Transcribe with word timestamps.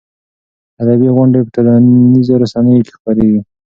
ادبي 0.81 1.07
غونډې 1.15 1.39
په 1.45 1.49
ټولنیزو 1.55 2.41
رسنیو 2.43 2.85
کې 2.85 2.93
خپرېږي. 2.97 3.39